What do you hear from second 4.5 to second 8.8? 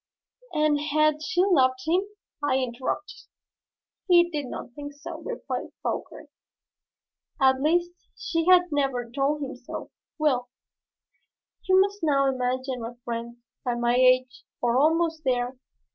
think so," replied Fauchery. "At least she had